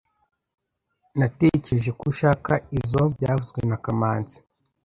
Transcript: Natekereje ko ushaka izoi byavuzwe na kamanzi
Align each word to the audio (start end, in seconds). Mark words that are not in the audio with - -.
Natekereje 1.19 1.89
ko 1.97 2.03
ushaka 2.13 2.53
izoi 2.79 3.07
byavuzwe 3.15 3.59
na 3.69 3.77
kamanzi 3.83 4.37